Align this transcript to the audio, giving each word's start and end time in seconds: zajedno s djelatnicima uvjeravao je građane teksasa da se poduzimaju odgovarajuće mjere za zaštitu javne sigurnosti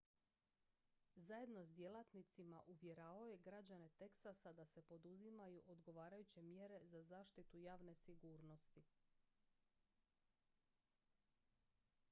zajedno 1.15 1.63
s 1.65 1.73
djelatnicima 1.73 2.61
uvjeravao 2.67 3.25
je 3.27 3.37
građane 3.37 3.89
teksasa 3.89 4.53
da 4.53 4.65
se 4.65 4.81
poduzimaju 4.81 5.61
odgovarajuće 5.65 6.41
mjere 6.41 6.79
za 6.83 7.01
zaštitu 7.01 7.57
javne 7.59 7.95
sigurnosti 7.95 8.83